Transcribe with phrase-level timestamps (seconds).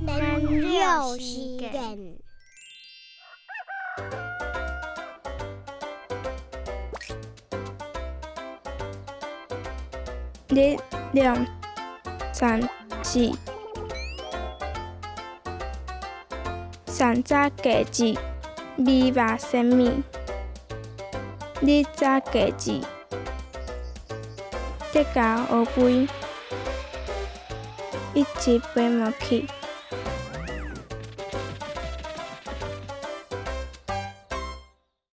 [0.00, 0.12] 能
[0.72, 2.14] 有时间。
[10.50, 10.76] 日
[11.12, 11.44] 两
[12.32, 12.60] 三
[13.02, 13.32] 四，
[16.86, 18.16] 三早过节，
[18.76, 19.90] 米吧生米，
[21.60, 22.80] 日早过节。
[24.94, 26.06] 得教乌龟，
[28.14, 29.44] 一直飞毛去。